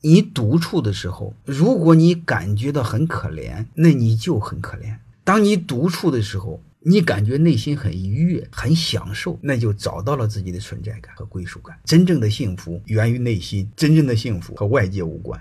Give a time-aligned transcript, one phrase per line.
[0.00, 4.96] 你独处的时候如果你感觉到很可怜那你就很可怜。
[5.24, 11.76] 当你独处的时候你感觉内心很愉悦很享受那就找到了自己的存在感和归属感。
[11.84, 15.40] 真正的幸福源于内心真正的幸福和外界无关。